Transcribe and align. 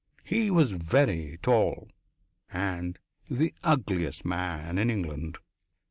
He 0.23 0.49
was 0.49 0.71
very 0.71 1.37
tall 1.43 1.91
and 2.51 2.97
the 3.29 3.53
ugliest 3.63 4.25
man 4.25 4.79
in 4.79 4.89
England. 4.89 5.37